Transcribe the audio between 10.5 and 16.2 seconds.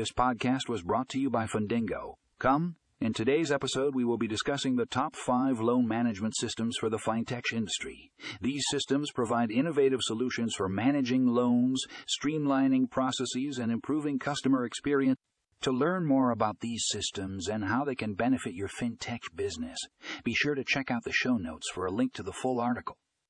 for managing loans, streamlining processes, and improving customer experience. To learn